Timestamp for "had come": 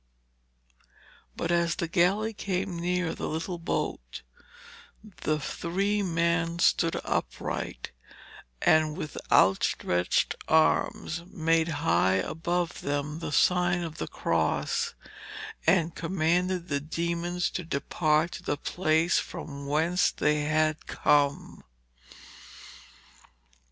20.45-21.63